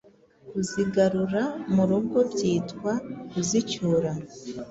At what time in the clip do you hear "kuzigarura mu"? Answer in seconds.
0.49-1.83